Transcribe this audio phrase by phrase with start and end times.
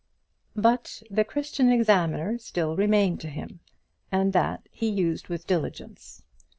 [0.55, 3.59] But the Christian Examiner still remained to him,
[4.11, 6.23] and that he used with diligence.